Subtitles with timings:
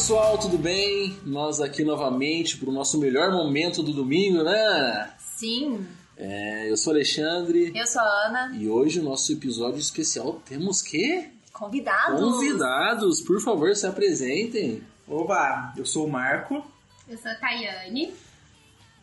[0.00, 1.14] Oi pessoal, tudo bem?
[1.26, 5.12] Nós aqui novamente para o nosso melhor momento do domingo, né?
[5.18, 5.86] Sim,
[6.16, 8.56] É, eu sou Alexandre eu sou a Ana.
[8.56, 12.18] e hoje o nosso episódio especial temos que Convidados.
[12.18, 14.82] convidados, por favor, se apresentem.
[15.06, 16.64] Oba, eu sou o Marco.
[17.06, 18.14] Eu sou a Tayane.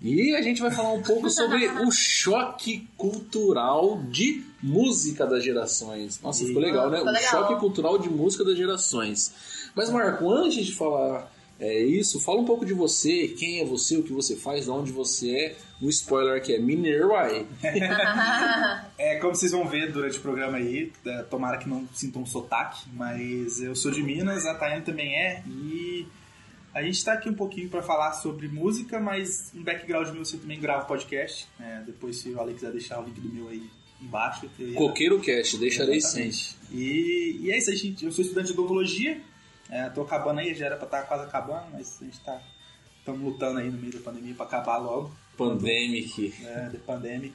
[0.01, 6.19] E a gente vai falar um pouco sobre o choque cultural de música das gerações.
[6.21, 6.97] Nossa, ficou legal, né?
[6.97, 7.29] Ficou o legal.
[7.29, 9.56] choque cultural de música das gerações.
[9.77, 13.95] Mas, Marco, antes de falar é, isso, fala um pouco de você, quem é você,
[13.95, 15.55] o que você faz, de onde você é.
[15.79, 17.45] Um spoiler que é mineiro aí.
[18.97, 22.25] É, como vocês vão ver durante o programa aí, é, tomara que não sintam um
[22.25, 26.07] sotaque, mas eu sou de Minas, a Tayane também é, e
[26.73, 30.37] a gente tá aqui um pouquinho pra falar sobre música, mas um background meu você
[30.37, 31.47] também grava podcast.
[31.59, 31.83] né?
[31.85, 33.69] depois, se o Alex quiser deixar o link do meu aí
[34.01, 34.49] embaixo.
[34.75, 36.31] Coqueiro Cast, deixarei sim.
[36.71, 39.21] E, e é isso, a gente, eu sou estudante de odontologia,
[39.69, 42.41] é, tô acabando aí, já era pra estar quase acabando, mas a gente tá.
[42.99, 46.33] Estamos lutando aí no meio da pandemia pra acabar logo, Pandemic.
[46.41, 46.69] né?
[46.71, 47.33] The Pandemic.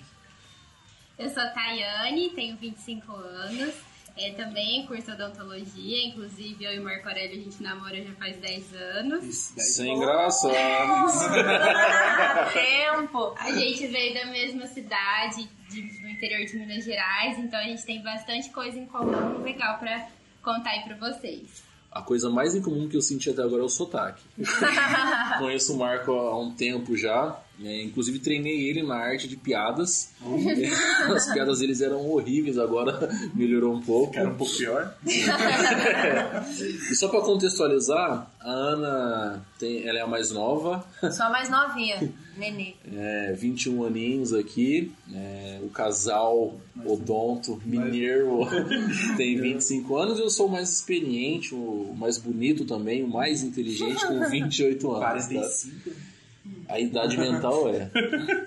[1.19, 3.75] Eu sou a Tayane, tenho 25 anos.
[4.15, 8.37] É, também curso odontologia, inclusive eu e o Marco Aurélio a gente namora já faz
[8.37, 9.25] 10 anos.
[9.25, 9.65] Isso, daí.
[9.65, 10.51] Sem graça.
[12.53, 13.35] Tempo.
[13.39, 17.85] A gente veio da mesma cidade, de- do interior de Minas Gerais, então a gente
[17.85, 20.09] tem bastante coisa em comum legal pra
[20.43, 21.63] contar aí pra vocês.
[21.93, 24.23] A coisa mais incomum que eu senti até agora é o sotaque.
[25.39, 27.39] Conheço o Marco há um tempo já.
[27.59, 27.83] Né?
[27.83, 30.11] inclusive treinei ele na arte de piadas.
[31.15, 34.17] As piadas deles eram horríveis, agora melhorou um pouco.
[34.17, 34.95] Era um pouco pior.
[36.91, 41.49] E só pra contextualizar, a Ana tem, ela é a mais nova, Sou a mais
[41.49, 42.13] novinha.
[42.37, 42.75] Nenê.
[42.91, 44.93] é, 21 aninhos aqui.
[45.15, 48.41] é, o casal Odonto Mineiro
[49.17, 50.19] tem 25 anos.
[50.19, 55.27] Eu sou o mais experiente, o mais bonito também, o mais inteligente, com 28 anos.
[55.27, 55.51] tá?
[56.73, 56.75] 45.
[56.75, 57.91] A idade mental é.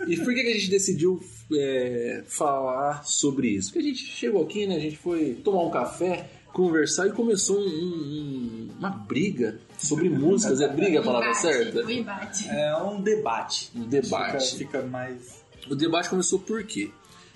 [0.07, 1.21] E por que, que a gente decidiu
[1.53, 3.71] é, falar sobre isso?
[3.71, 4.75] Porque a gente chegou aqui, né?
[4.75, 10.61] A gente foi tomar um café, conversar e começou um- um- uma briga sobre músicas.
[10.61, 11.85] É briga a palavra Embate, certa?
[11.85, 12.49] O embate.
[12.49, 13.71] É um debate.
[13.75, 14.57] Um debate.
[14.57, 15.43] Fica, fica mais.
[15.69, 16.89] O debate começou por quê?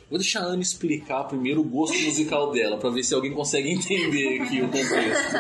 [0.10, 3.70] Vou deixar a Ana explicar primeiro o gosto musical dela, pra ver se alguém consegue
[3.74, 5.36] entender aqui o contexto.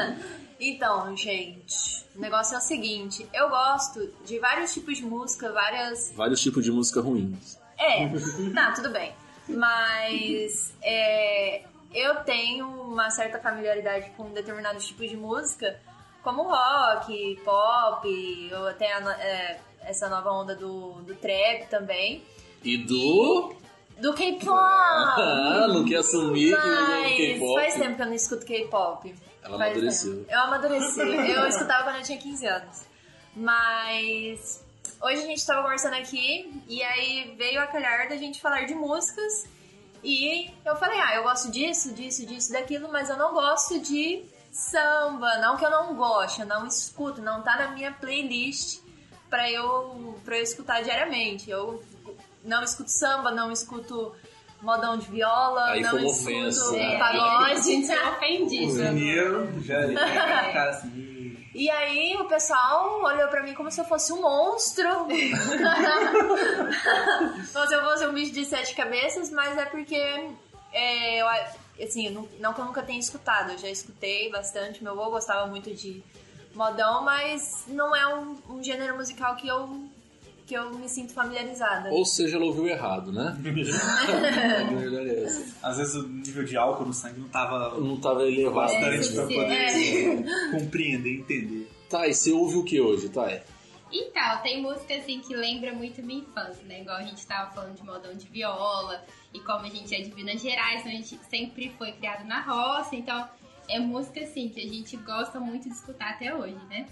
[0.59, 6.11] Então, gente, o negócio é o seguinte: eu gosto de vários tipos de música, várias.
[6.15, 7.57] Vários tipos de música ruins.
[7.77, 8.09] É,
[8.53, 9.13] tá, tudo bem.
[9.47, 15.79] Mas é, eu tenho uma certa familiaridade com determinados tipos de música,
[16.21, 22.23] como rock, pop, ou até a é, essa nova onda do, do trap também.
[22.63, 23.55] E do.
[23.97, 24.55] Do K-pop!
[24.55, 27.53] Ah, não quer assumir que é Mas K-pop.
[27.55, 29.15] faz tempo que eu não escuto K-pop.
[29.44, 30.16] Ela Faz amadureceu.
[30.17, 30.31] tempo.
[30.31, 31.00] Eu amadureci.
[31.00, 32.81] Eu escutava quando eu tinha 15 anos.
[33.35, 34.63] Mas
[35.01, 38.75] hoje a gente tava conversando aqui e aí veio a calhar da gente falar de
[38.75, 39.45] músicas.
[40.03, 44.23] E eu falei, ah, eu gosto disso, disso, disso, daquilo, mas eu não gosto de
[44.51, 45.38] samba.
[45.39, 48.79] Não que eu não goste, eu não escuto, não tá na minha playlist
[49.29, 51.50] pra eu, pra eu escutar diariamente.
[51.50, 51.83] Eu
[52.44, 54.16] não escuto samba, não escuto
[54.61, 56.77] modão de viola, Aí não foi uma escuto ofensa.
[56.77, 57.51] É, um pagode.
[57.51, 57.95] A gente se
[58.91, 59.81] mineiro já
[60.53, 61.09] cara assim.
[61.53, 64.87] E aí o pessoal olhou pra mim como se eu fosse um monstro.
[67.53, 69.95] como se eu fosse um bicho de sete cabeças, mas é porque
[70.71, 71.27] é, eu,
[71.83, 75.47] assim, não, não que eu nunca tenha escutado, eu já escutei bastante, meu avô gostava
[75.47, 76.03] muito de
[76.53, 79.88] modão, mas não é um, um gênero musical que eu,
[80.49, 81.91] que eu me sinto familiarizada.
[81.91, 83.37] Ou seja, ela ouviu errado, né?
[83.45, 85.25] é.
[85.61, 88.56] Às vezes o nível de álcool no sangue não tava Não tava elevado.
[88.56, 91.69] bastante É, pra sim, poder compreender, entender.
[91.88, 93.31] Tá, e você ouve o que hoje, tá?
[93.91, 96.81] Então, tem música assim que lembra muito minha infância, né?
[96.81, 100.13] Igual a gente tava falando de modão de viola, e como a gente é de
[100.15, 103.27] Minas Gerais, então a gente sempre foi criado na roça, então
[103.68, 106.88] é música assim que a gente gosta muito de escutar até hoje, né?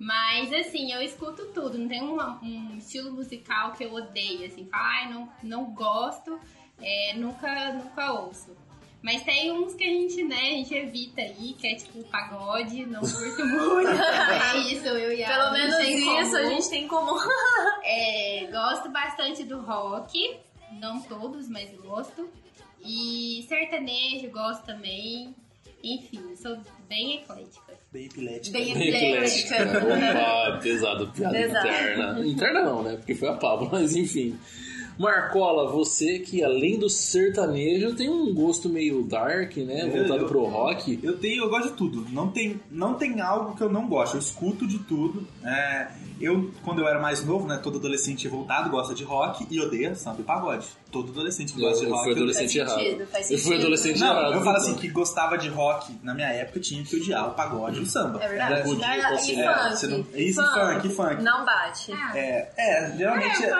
[0.00, 4.66] Mas assim, eu escuto tudo, não tem uma- um estilo musical que eu odeio, assim,
[4.66, 6.40] falo, ai, não, não gosto,
[6.80, 8.56] é, nunca, nunca ouço.
[9.02, 12.84] Mas tem uns que a gente, né, a gente evita aí, que é tipo pagode,
[12.86, 13.88] não curto muito.
[13.90, 17.16] é isso, eu e a Pelo menos isso a gente tem em comum.
[17.84, 20.38] É, gosto bastante do rock,
[20.72, 22.28] não todos, mas gosto.
[22.82, 25.34] E sertanejo gosto também.
[25.82, 26.58] Enfim, sou
[26.88, 27.79] bem eclética.
[27.92, 28.56] Bem epilética.
[28.56, 29.56] Bem eclética.
[29.78, 31.66] Opa, pesado, piada Pesado.
[31.68, 32.26] interna.
[32.26, 32.96] Interna não, né?
[32.96, 34.38] Porque foi a Pablo, mas enfim.
[35.00, 39.82] Marcola, você que além do sertanejo tem um gosto meio dark, né?
[39.82, 41.00] Eu- Voltado eu- pro rock.
[41.02, 42.06] Eu tenho, eu gosto de tudo.
[42.10, 44.14] Não tem, não tem algo que eu não gosto.
[44.16, 45.26] Eu escuto de tudo.
[45.42, 45.88] É,
[46.20, 47.58] eu, quando eu era mais novo, né?
[47.62, 50.66] Todo adolescente revoltado gosta de rock e odeia samba e pagode.
[50.92, 52.04] Todo adolescente que Eu, gosta de eu rock.
[52.04, 52.70] fui adolescente sentido,
[53.02, 53.08] errado.
[53.30, 54.34] Eu fui adolescente Não, errado.
[54.34, 57.78] eu falo assim, que gostava de rock na minha época tinha que odiar o pagode
[57.78, 58.22] e o samba.
[58.22, 58.68] É verdade.
[58.68, 59.76] Não podia e considerar, funk.
[59.78, 61.22] você não- isso, funk, funk.
[61.22, 61.92] Não bate.
[62.14, 63.44] É, é, geralmente.
[63.44, 63.50] é,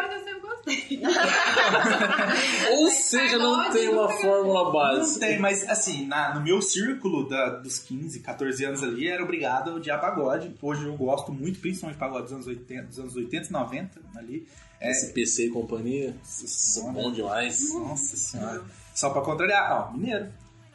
[2.73, 5.27] Ou seja, não tem uma fórmula Não básica.
[5.27, 9.71] tem, mas assim, na- no meu círculo da- dos 15, 14 anos ali, era obrigado
[9.71, 10.55] a odiar pagode.
[10.63, 14.01] Hoje eu gosto muito, principalmente de pagode dos anos 80, dos anos 80 e 90
[14.17, 14.47] ali.
[14.81, 16.93] É, Esse PC e companhia, senhora.
[16.93, 17.75] bom demais.
[17.75, 18.63] Nossa senhora.
[18.95, 20.29] Só pra contrariar, ó, mineiro.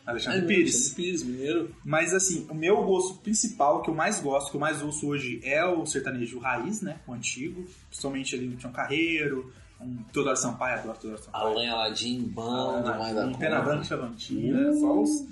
[0.06, 0.75] Alexandre É, Pires.
[0.75, 1.75] Alexandre Pires, mineiro.
[1.83, 5.39] Mas assim, o meu gosto principal, que eu mais gosto, que eu mais ouço hoje,
[5.44, 6.97] é o sertanejo raiz, né?
[7.07, 7.65] O antigo.
[7.89, 9.51] Principalmente ali no Tião Carreiro,
[9.81, 11.45] um Teodoro Sampaio, adoro Teodoro Sampaio.
[11.45, 13.62] Alain Aladim, bando, mais um Pena.
[13.62, 15.25] Branca e Chavantina, só os...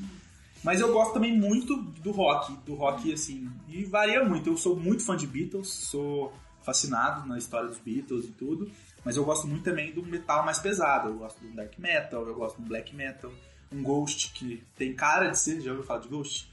[0.64, 4.50] Mas eu gosto também muito do rock, do rock assim, e varia muito.
[4.50, 8.72] Eu sou muito fã de Beatles, sou fascinado na história dos Beatles e tudo,
[9.04, 11.10] mas eu gosto muito também do metal mais pesado.
[11.10, 13.30] Eu gosto do dark metal, eu gosto do black metal,
[13.72, 16.50] um Ghost que tem cara de ser, já ouviu falar de Ghost?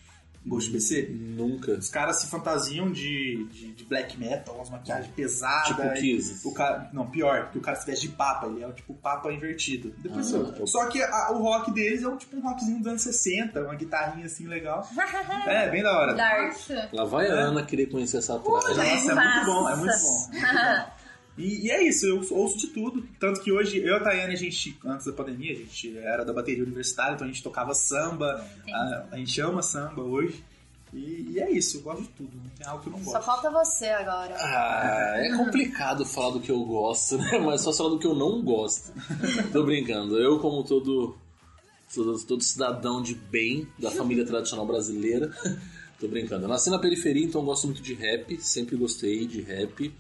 [0.47, 1.09] Ghost BC?
[1.11, 1.73] Nunca.
[1.73, 5.69] Os caras se fantasiam de, de, de black metal, umas maquiagens pesadas.
[5.69, 6.49] Tipo Kiss.
[6.49, 8.95] o cara, não, pior, que o cara se veste de papa, ele é o tipo
[8.95, 9.95] papa invertido.
[9.99, 12.87] Depois Ah, eu- Só que a- o rock deles é um tipo um rockzinho dos
[12.87, 14.89] anos 60, uma guitarrinha assim legal.
[15.47, 16.15] é, bem da hora.
[16.15, 16.57] Dark.
[16.93, 18.65] Lá vai a Ana querer conhecer essa trás.
[18.65, 20.31] Nossa, é muito bom, é muito bom.
[20.33, 20.55] é muito
[20.87, 21.00] bom.
[21.41, 23.03] E, e é isso, eu ouço de tudo.
[23.19, 26.25] Tanto que hoje, eu e a Tayane, a gente, antes da pandemia, a gente era
[26.25, 30.45] da bateria universitária, então a gente tocava samba, a, a gente ama samba hoje.
[30.93, 33.13] E, e é isso, eu gosto de tudo, não tem algo que eu não Só
[33.13, 33.25] gosto.
[33.25, 34.35] falta você agora.
[34.37, 37.39] Ah, é complicado falar do que eu gosto, né?
[37.39, 38.93] Mas só falar do que eu não gosto.
[39.53, 40.19] Tô brincando.
[40.19, 41.17] Eu, como todo,
[41.95, 45.31] todo, todo cidadão de bem da família tradicional brasileira,
[46.01, 46.45] tô brincando.
[46.45, 49.93] Eu nasci na periferia, então eu gosto muito de rap, sempre gostei de rap.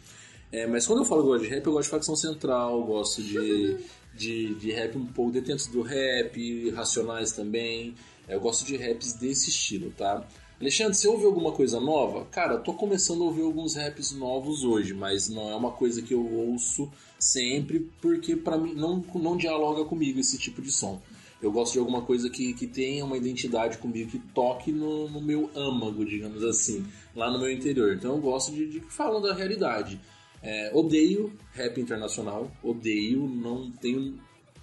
[0.52, 3.76] É, mas quando eu falo gosto de rap, eu gosto de facção central, gosto de,
[4.14, 7.94] de, de rap um pouco detentos do rap, racionais também.
[8.26, 10.26] É, Eu gosto de raps desse estilo, tá?
[10.60, 12.26] Alexandre, você ouve alguma coisa nova?
[12.26, 16.02] Cara, eu tô começando a ouvir alguns raps novos hoje, mas não é uma coisa
[16.02, 21.00] que eu ouço sempre, porque pra mim não, não dialoga comigo esse tipo de som.
[21.40, 25.22] Eu gosto de alguma coisa que, que tenha uma identidade comigo, que toque no, no
[25.22, 26.84] meu âmago, digamos assim,
[27.16, 27.94] lá no meu interior.
[27.94, 29.98] Então eu gosto de, de que falam da realidade.
[30.42, 34.18] É, odeio rap internacional, odeio, não tenho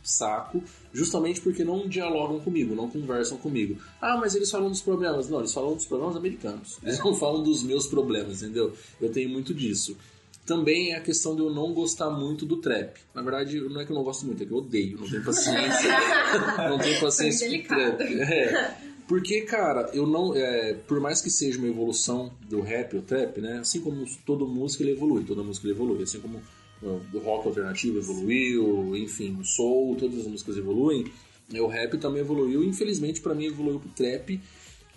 [0.07, 0.63] saco,
[0.93, 3.79] justamente porque não dialogam comigo, não conversam comigo.
[4.01, 5.29] Ah, mas eles falam dos problemas.
[5.29, 6.77] Não, eles falam dos problemas americanos.
[6.81, 8.73] Eles não falam dos meus problemas, entendeu?
[9.01, 9.97] Eu tenho muito disso.
[10.45, 12.97] Também é a questão de eu não gostar muito do trap.
[13.13, 15.23] Na verdade, não é que eu não gosto muito, é que eu odeio, não tenho
[15.25, 15.99] paciência.
[16.69, 18.01] não tenho paciência com trap.
[18.01, 18.86] É.
[19.07, 20.35] Porque, cara, eu não.
[20.35, 23.59] é, por mais que seja uma evolução do rap, o trap, né?
[23.59, 26.03] Assim como toda música ele evolui, toda música ele evolui.
[26.03, 26.41] Assim como
[26.81, 31.05] o rock alternativo evoluiu, enfim, o soul, todas as músicas evoluem.
[31.51, 34.39] e O rap também evoluiu, infelizmente pra mim evoluiu pro trap,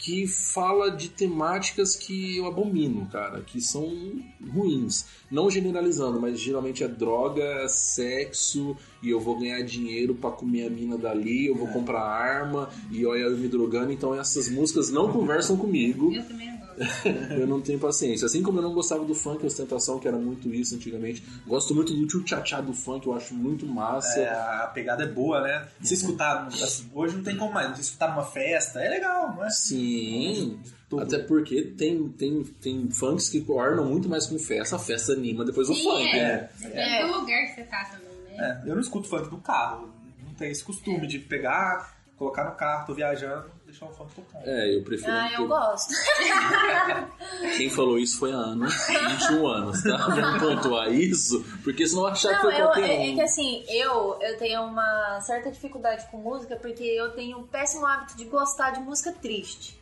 [0.01, 3.85] que fala de temáticas que eu abomino, cara, que são
[4.51, 5.05] ruins.
[5.31, 10.71] Não generalizando, mas geralmente é droga, sexo, e eu vou ganhar dinheiro pra comer a
[10.71, 15.13] mina dali, eu vou comprar arma, e olha eu me drogando, então essas músicas não
[15.13, 16.11] conversam comigo.
[16.15, 16.60] Eu também.
[17.39, 18.27] Eu não tenho paciência.
[18.27, 21.23] Assim como eu não gostava do funk ostentação, que era muito isso antigamente.
[21.47, 24.19] Gosto muito do tchutchá do funk, eu acho muito massa.
[24.21, 25.69] É, a pegada é boa, né?
[25.83, 29.45] Se escutar, assim, hoje não tem como mais, se escutar numa festa, é legal, não
[29.45, 29.51] é?
[29.51, 30.59] Sim.
[30.89, 31.03] Tudo.
[31.03, 35.45] Até porque tem, tem, tem funks que ornam muito mais com festa, a festa anima
[35.45, 36.09] depois do Sim, funk.
[36.09, 36.23] é.
[36.23, 36.49] né?
[36.59, 37.07] Depende É.
[37.07, 38.63] do lugar que você tá também, né?
[38.67, 39.89] É, eu não escuto funk no carro,
[40.27, 44.47] não tenho esse costume de pegar, colocar no carro, tô viajando, deixar o funk tocando.
[44.47, 45.13] É, eu prefiro.
[45.13, 45.93] Ah, eu gosto.
[47.57, 49.97] Quem falou isso foi a Ana, 21 anos, tá?
[49.97, 53.15] Vamos pontuar isso, porque senão achar que Não, foi eu, qualquer é, é um.
[53.15, 57.87] que assim, eu, eu tenho uma certa dificuldade com música porque eu tenho um péssimo
[57.87, 59.81] hábito de gostar de música triste.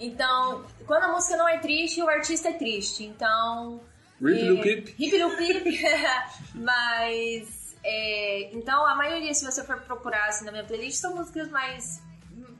[0.00, 3.04] Então, quando a música não é triste, o artista é triste.
[3.04, 3.80] Então.
[4.20, 4.94] Rip é, do Pip.
[4.98, 5.80] Rip do Pip.
[6.54, 7.76] Mas.
[7.82, 12.00] é, então, a maioria, se você for procurar assim, na minha playlist, são músicas mais.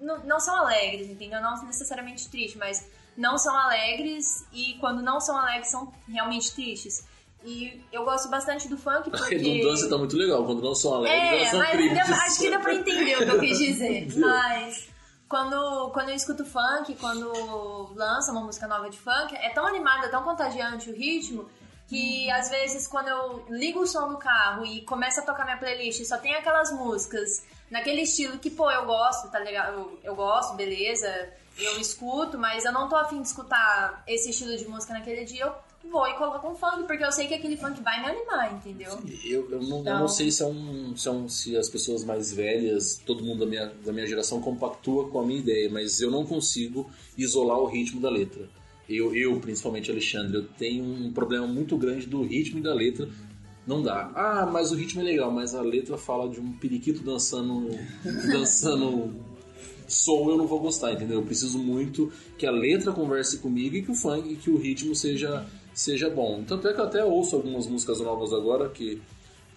[0.01, 1.41] Não, não são alegres, entendeu?
[1.41, 2.87] Não necessariamente tristes, mas
[3.17, 7.05] não são alegres e quando não são alegres são realmente tristes.
[7.45, 9.37] E eu gosto bastante do funk A porque.
[9.37, 12.07] redundância tá muito legal, quando não são alegres, elas É, são mas tristes.
[12.07, 14.09] deu- acho que deu pra entender o que eu quis dizer.
[14.19, 14.89] mas
[15.29, 20.09] quando, quando eu escuto funk, quando lança uma música nova de funk, é tão animada,
[20.09, 21.49] tão contagiante o ritmo,
[21.87, 25.57] que às vezes quando eu ligo o som do carro e começa a tocar minha
[25.59, 29.73] playlist, só tem aquelas músicas naquele estilo que, pô, eu gosto, tá ligado?
[29.75, 31.09] Eu, eu gosto, beleza,
[31.59, 35.45] eu escuto, mas eu não tô afim de escutar esse estilo de música naquele dia,
[35.45, 38.53] eu vou e coloco um funk, porque eu sei que aquele funk vai me animar,
[38.53, 38.99] entendeu?
[39.25, 41.69] Eu, eu, não, Então- eu não sei se, é um, se, é um- se as
[41.69, 45.71] pessoas mais velhas, todo mundo da minha, da minha geração compactua com a minha ideia,
[45.71, 48.49] mas eu não consigo isolar o ritmo da letra.
[48.89, 53.07] Eu, eu, principalmente Alexandre, eu tenho um problema muito grande do ritmo e da letra.
[53.69, 54.11] Não dá.
[54.15, 57.69] Ah, mas o ritmo é legal, mas a letra fala de um periquito dançando.
[58.33, 59.15] dançando
[59.87, 61.21] soul, eu não vou gostar, entendeu?
[61.21, 64.57] Eu preciso muito que a letra converse comigo e que o funk e que o
[64.57, 66.43] ritmo seja, seja bom.
[66.47, 69.01] Tanto é que eu até ouço algumas músicas novas agora que,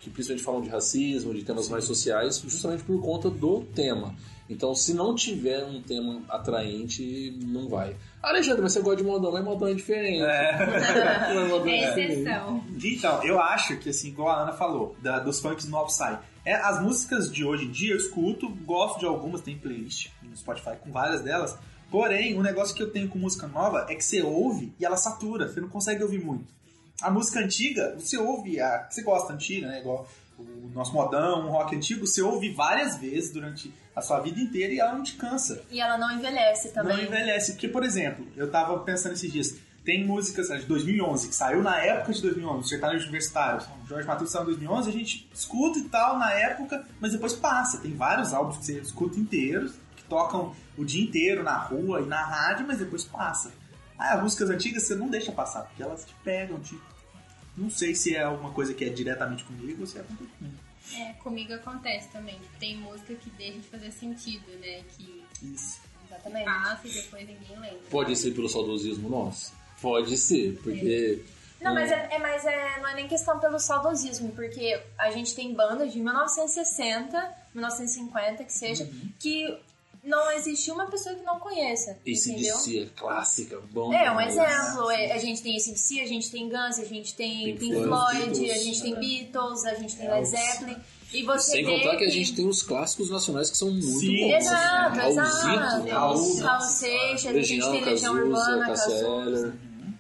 [0.02, 4.14] que principalmente falam de racismo, de temas mais sociais, justamente por conta do tema.
[4.50, 7.96] Então, se não tiver um tema atraente, não vai.
[8.22, 10.20] Alexandre, mas você gosta de modão, mas modão é diferente.
[10.22, 12.12] Mas modão É diferente.
[12.22, 12.64] exceção.
[12.84, 16.56] Então, eu acho que, assim, igual a Ana falou, da- dos funks no Psy, é,
[16.56, 20.72] as músicas de hoje em dia eu escuto, gosto de algumas, tem playlist no Spotify
[20.84, 21.56] com várias delas,
[21.90, 24.98] porém, o negócio que eu tenho com música nova é que você ouve e ela
[24.98, 26.46] satura, você não consegue ouvir muito.
[27.02, 31.50] A música antiga, você ouve, a, você gosta antiga, né, igual o nosso modão, um
[31.50, 35.14] rock antigo, você ouve várias vezes durante a sua vida inteira e ela não te
[35.14, 35.62] cansa.
[35.70, 36.98] E ela não envelhece também.
[36.98, 37.54] Não envelhece.
[37.54, 41.78] Porque, por exemplo, eu tava pensando esses dias, tem músicas de 2011, que saiu na
[41.78, 43.66] época de 2011, sertanejo universitário.
[43.84, 47.34] O Jorge Matheus saiu em 2011, a gente escuta e tal na época, mas depois
[47.34, 47.80] passa.
[47.80, 52.06] Tem vários álbuns que você escuta inteiros, que tocam o dia inteiro na rua e
[52.06, 53.52] na rádio, mas depois passa.
[54.02, 56.82] Ah, as músicas antigas você não deixa passar, porque elas te pegam, tipo.
[57.56, 60.30] Não sei se é alguma coisa que é diretamente comigo ou se é com todo
[60.40, 60.58] mundo.
[60.98, 62.40] É, comigo acontece também.
[62.60, 64.82] Tem música que deixa de fazer sentido, né?
[64.98, 65.80] Que Isso.
[66.08, 66.46] Exatamente.
[66.46, 67.80] passa e depois ninguém lembra.
[67.92, 69.54] Pode ser pelo saudosismo nosso?
[69.80, 71.24] Pode ser, porque.
[71.62, 75.36] Não, mas, é, é- mas é, não é nem questão pelo saudosismo, porque a gente
[75.36, 78.90] tem bandas de 1960, 1950, que seja,
[79.20, 79.60] que
[80.04, 82.56] não existe uma pessoa que não conheça, Esse entendeu?
[82.58, 83.94] DC é clássica, bom.
[83.94, 84.36] É, um demais.
[84.38, 88.18] exemplo, é, a gente tem ACDC, a gente tem Guns, a gente tem Pink Floyd,
[88.40, 89.00] Beatles, a gente tem é.
[89.00, 90.10] Beatles, a gente tem.
[90.10, 90.78] Led Zeppelin,
[91.14, 94.22] e você Sem contar que a gente tem os clássicos nacionais que são muito Sim.
[94.28, 94.34] bons.
[94.34, 95.90] Exato, Raulzito, exato.
[95.90, 99.28] Raul, Raul Seixas, a gente tem Legião Urbana, Cássia Cazuza.
[99.28, 99.54] Eller,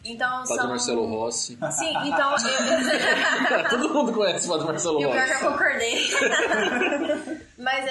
[0.05, 0.67] Então Padre são...
[0.69, 1.57] Marcelo Rossi.
[1.71, 2.31] Sim, então...
[2.37, 5.43] eu- Todo mundo conhece o Padre Marcelo E o pior que Rossi.
[5.45, 7.41] eu concordei.
[7.61, 7.89] Mas é,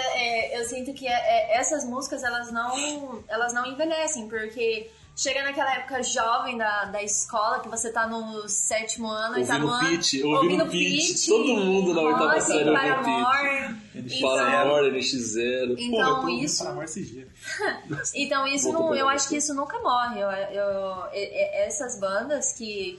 [0.56, 5.42] é, eu sinto que é- é, essas músicas, elas não, elas não envelhecem, porque chega
[5.42, 9.66] naquela época jovem da, da escola, que você tá no sétimo ano e tá no
[9.68, 9.96] Ouvindo ano...
[9.98, 11.26] Pitty, ouvindo Pitty.
[11.28, 13.76] Todo mundo na oitava série ouviu Paramore.
[13.94, 15.66] Então- agora, NX0.
[15.66, 16.64] Pô, eu Então ouvindo isso...
[16.64, 16.88] Paramore.
[18.14, 20.20] Então isso não, eu acho que isso nunca morre.
[20.20, 22.98] Eu, eu- e- e- essas bandas que,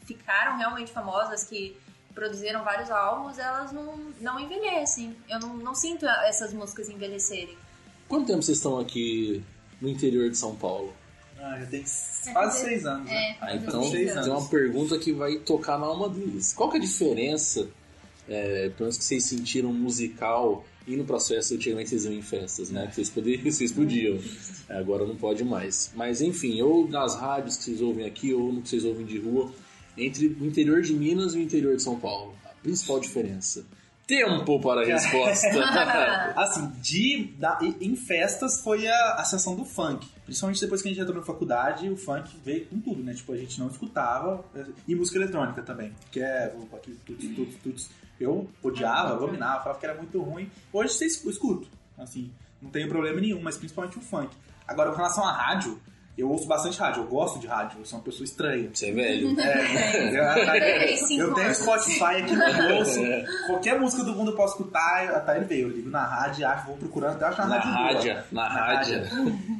[0.00, 1.76] que ficaram realmente famosas, que
[2.14, 5.14] produziram vários álbuns, elas não, não envelhecem.
[5.28, 7.56] Eu não, não sinto essas músicas envelhecerem.
[8.08, 9.42] Quanto tempo vocês estão aqui
[9.80, 10.92] no interior de São Paulo?
[11.38, 11.84] Ah, já tem
[12.32, 13.06] quase seis anos.
[13.06, 13.30] né?
[13.30, 16.52] É, Ah, então seis tem uma pergunta que vai tocar na alma deles.
[16.52, 17.66] Qual que é a diferença,
[18.28, 21.56] é, pelo menos que vocês sentiram musical indo para as festas?
[21.56, 22.86] Antigamente vocês iam em festas, né?
[22.88, 24.18] Que vocês, poderiam, vocês podiam.
[24.68, 25.90] É, agora não pode mais.
[25.94, 29.18] Mas enfim, ou nas rádios que vocês ouvem aqui, ou no que vocês ouvem de
[29.18, 29.50] rua,
[29.96, 32.34] entre o interior de Minas e o interior de São Paulo.
[32.44, 33.64] A principal diferença.
[34.06, 35.46] Tempo para a resposta.
[36.36, 40.04] Assim, de, da- em festas foi a, a sessão do funk.
[40.24, 43.14] Principalmente depois que a gente entrou na faculdade, o funk veio com tudo, né?
[43.14, 44.44] Tipo, a gente não escutava.
[44.88, 45.92] E música eletrônica também.
[46.10, 46.52] Que é.
[46.56, 47.90] vou aqui, tuts, tuts, tuts.
[48.18, 50.50] Eu odiava, abominava, falava que era muito ruim.
[50.72, 51.68] Hoje você escu- escuto.
[51.96, 52.30] Assim,
[52.60, 54.34] não tenho problema nenhum, mas principalmente o funk.
[54.66, 55.80] Agora, com relação à rádio,
[56.20, 58.70] eu ouço bastante rádio, eu gosto de rádio, eu sou uma pessoa estranha.
[58.72, 59.36] Você é velho.
[59.40, 61.54] É, eu, Cinco eu tenho.
[61.54, 63.00] Spotify aqui no bolso.
[63.46, 65.68] Qualquer música do mundo eu posso escutar, eu- até ele veio.
[65.68, 67.92] Eu ligo na rádio, acho, vou procurando, até acho uma Na rádio boa.
[67.92, 69.02] rádio, na rádio.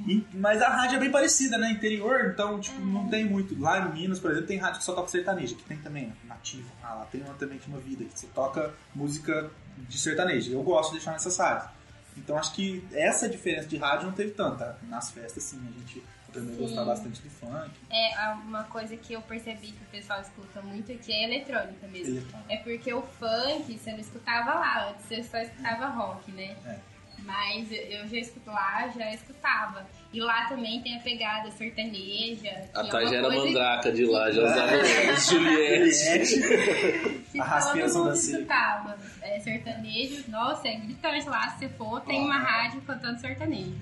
[0.09, 1.71] E- mas a rádio é bem parecida, né?
[1.71, 3.59] Interior, então, tipo, não tem muito.
[3.61, 6.71] Lá em Minas, por exemplo, tem rádio que só toca sertanejo, que tem também nativo.
[6.83, 10.52] Ah, lá tem uma também que uma vida, que você toca música de sertanejo.
[10.52, 11.71] Eu gosto de deixar nessas rádios.
[12.17, 14.76] Então acho que essa diferença de rádio não teve tanta.
[14.88, 17.70] Nas festas, sim, a gente aprendeu a gostar bastante do funk.
[17.90, 22.16] É, uma coisa que eu percebi que o pessoal escuta muito aqui é eletrônica mesmo.
[22.16, 22.52] Eletrônica.
[22.52, 26.56] É porque o funk você não escutava lá, antes você só escutava rock, né?
[26.66, 26.90] É.
[27.22, 29.87] Mas eu já escuto lá, já escutava.
[30.12, 32.49] E lá também tem a pegada sertaneja.
[32.75, 36.40] A que é Thay uma já era coisa mandraca de lá, já usava Juliette.
[37.30, 38.99] que A raspinha todo mundo escutava.
[39.20, 41.50] É sertanejo, nossa, é gritante lá.
[41.50, 43.76] Se você for, tem uma rádio cantando sertanejo.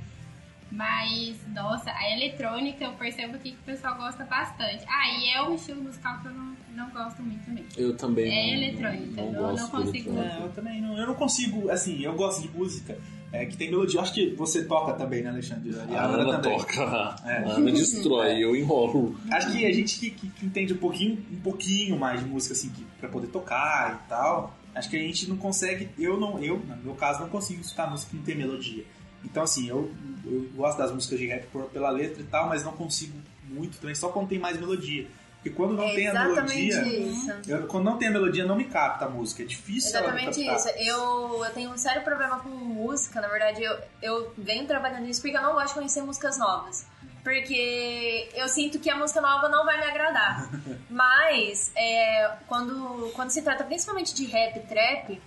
[0.70, 4.84] Mas, nossa, a eletrônica eu percebo que o pessoal gosta bastante.
[4.86, 7.64] Ah, e é um estilo musical que eu não, não gosto muito também.
[7.76, 8.26] Eu também.
[8.30, 10.10] É não, eletrônica, não, não- gosto não consigo.
[10.10, 10.40] eletrônica.
[10.44, 12.98] Eu também não, eu não consigo, assim, eu gosto de música
[13.32, 14.00] é, que tem melodia.
[14.00, 15.70] Acho que você toca também, né, Alexandre?
[15.70, 16.58] E A Ana Ana também.
[16.58, 16.82] toca,
[17.24, 17.38] É.
[17.44, 19.18] a Ana destrói, eu enrolo.
[19.32, 22.52] Acho que a gente que, que- que entende um pouquinho, um pouquinho mais de música,
[22.52, 26.38] assim, que, pra poder tocar e tal, acho que a gente não consegue, eu não,
[26.44, 28.84] eu, no meu caso, não consigo escutar música que não tem melodia.
[29.24, 29.92] Então, assim, eu,
[30.24, 33.16] eu gosto das músicas de rap por- pela letra e tal, mas não consigo
[33.48, 35.06] muito também, só quando tem mais melodia.
[35.36, 36.98] Porque quando não É tem a exatamente melodia.
[37.10, 37.32] isso.
[37.46, 39.42] eu- quando não tem a melodia, não me capta a música.
[39.42, 40.68] É difícil Exatamente isso.
[40.70, 45.20] Eu, eu tenho um sério problema com música, na verdade, eu, eu venho trabalhando nisso
[45.22, 46.86] porque eu não gosto de conhecer músicas novas.
[47.22, 50.48] Porque eu sinto que a música nova não vai me agradar.
[50.90, 55.20] Mas, é, quando, quando se trata principalmente de rap e trap,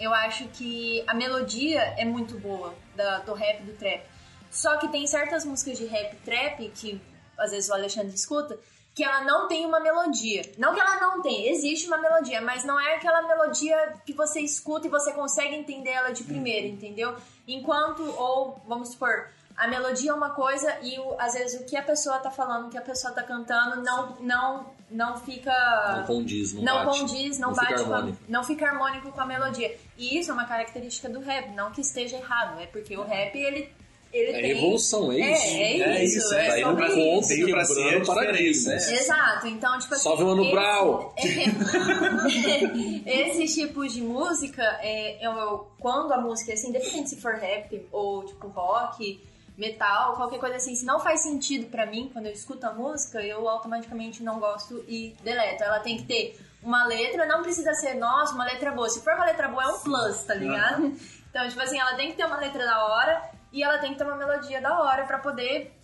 [0.00, 4.02] eu acho que a melodia é muito boa da- do rap do trap.
[4.50, 7.00] Só que tem certas músicas de rap trap que
[7.38, 8.58] às vezes o Alexandre escuta,
[8.94, 10.42] que ela não tem uma melodia.
[10.58, 14.40] Não que ela não tem, existe uma melodia, mas não é aquela melodia que você
[14.40, 17.16] escuta e você consegue entender ela de primeira, entendeu?
[17.48, 21.74] Enquanto, ou vamos supor, a melodia é uma coisa e o- às vezes o que
[21.76, 25.52] a pessoa tá falando, o que a pessoa tá cantando, não, não, não fica.
[25.96, 26.98] Não condiz, não, Não bate.
[27.00, 28.22] condiz, não, não bate fica com a, harmônico.
[28.28, 29.76] não fica harmônico com a melodia.
[29.98, 33.34] E isso é uma característica do rap, não que esteja errado, é porque o rap
[33.36, 33.68] ele,
[34.12, 34.54] ele É tem.
[34.54, 35.56] revolução, é É, isso.
[35.56, 35.62] é
[35.98, 37.28] É isso, isso, é, é, Tá indo sobre isso.
[37.28, 37.72] Veio pra ser
[38.02, 38.56] a paradigmas.
[38.58, 40.02] diferença, Exato, então, tipo assim.
[40.02, 41.12] Salve, Mano esse- Brown!
[43.06, 47.86] Esses tipos de música, é, eu, eu- quando a música, assim, independente se for rap
[47.90, 49.20] ou tipo rock,
[49.56, 53.20] metal, qualquer coisa assim, se não faz sentido pra mim quando eu escuto a música,
[53.20, 55.62] eu automaticamente não gosto e deleto.
[55.62, 58.88] Ela tem que ter uma letra, não precisa ser, nossa, uma letra boa.
[58.88, 60.92] Se for uma letra boa, é um plus, tá ligado?
[61.32, 63.96] Então, tipo assim, ela tem que ter uma letra da hora e ela tem que
[63.96, 65.74] ter uma melodia da hora pra poder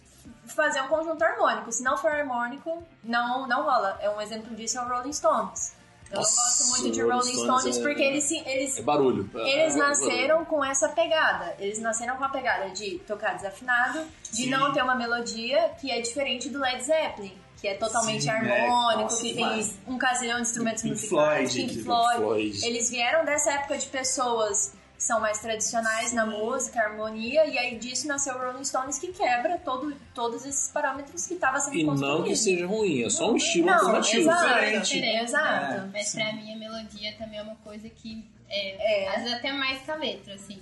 [0.45, 1.73] fazer um conjunto harmônico.
[1.73, 3.97] Se não for harmônico, não, não rola.
[4.03, 5.75] É um exemplo disso é o Rolling Stones.
[6.11, 9.29] Eu Nossa, gosto muito de Rolling Stones Stones é- porque eles, eles, É barulho.
[9.35, 11.55] eles É, é nasceram com essa pegada.
[11.59, 14.51] Eles nasceram com a pegada de tocar desafinado, de Sim.
[14.51, 17.37] não ter uma melodia que é diferente do Led Zeppelin.
[17.61, 18.33] Que é totalmente Sim, é.
[18.33, 22.17] harmônico, Nossa, que tem um casilhão de instrumentos Pink musicais, Floyd, Pink Pink Floyd.
[22.21, 22.65] Floyd.
[22.65, 27.79] Eles vieram dessa época de pessoas que são mais tradicionais na música, harmonia, e aí
[27.79, 31.85] disso nasceu o Rolling Stones que quebra todo, todos esses parâmetros que estava sendo E
[31.85, 32.25] não construído.
[32.25, 34.23] que seja ruim, é só um estilo Não, alternativo.
[34.23, 34.99] exato, diferente.
[35.23, 35.75] exato.
[35.75, 35.91] É.
[35.93, 36.19] Mas Sim.
[36.19, 39.09] pra mim a melodia também é uma coisa que é, É.
[39.11, 40.57] às vezes até mais que a letra, assim,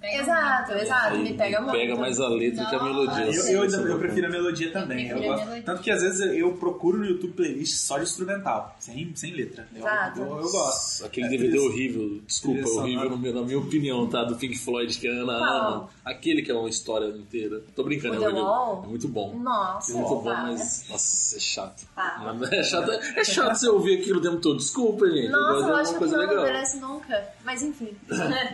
[0.00, 0.84] pega Exato, muito.
[0.84, 1.72] exato, me pega muito.
[1.72, 2.84] Pega mais a letra que a Nossa.
[2.84, 3.24] melodia.
[3.52, 3.90] Eu, eu, sabe?
[3.90, 5.08] eu prefiro a melodia também.
[5.08, 5.62] Eu Eu gosto- melodia.
[5.64, 9.66] Tanto que às vezes eu procuro no YouTube playlist só de instrumental, sem, sem letra.
[9.74, 10.20] Eu, Exato.
[10.20, 11.04] eu, eu gosto.
[11.06, 14.24] Aquele É, DVD horrível, desculpa, horrível no meu- na minha opinião, tá?
[14.24, 15.32] Do Pink Floyd, que é Ana?
[15.32, 15.86] Ana.
[16.04, 17.60] Aquele que é uma história inteira.
[17.74, 18.28] Tô brincando, é?
[18.28, 19.36] É muito bom.
[19.38, 20.42] Nossa, É muito bom, para.
[20.42, 20.86] mas.
[20.88, 21.86] Nossa, é chato.
[21.94, 22.38] Para.
[22.56, 24.56] É chato, é chato você ouvir aquilo o tempo todo.
[24.58, 25.28] Desculpa, gente.
[25.28, 26.44] Nossa, é uma lógico que coisa não legal.
[26.44, 27.28] merece nunca.
[27.44, 27.88] Mas enfim.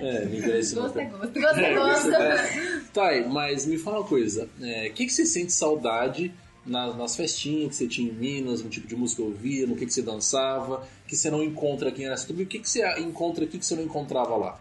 [0.05, 0.75] É, me interessa.
[0.81, 1.34] Gosto é nunca.
[1.41, 1.61] Gosto.
[1.61, 2.37] Gosto, É,
[2.75, 2.93] gosto.
[2.93, 4.49] Tá, mas me fala uma coisa.
[4.59, 6.33] O que, que você sente saudade
[6.65, 9.77] nas, nas festinhas que você tinha em Minas, no tipo de música que ouvia, no
[9.77, 12.41] que, que você dançava, que você não encontra aqui em Aracatuba?
[12.41, 14.61] E o que, que você encontra aqui que você não encontrava lá?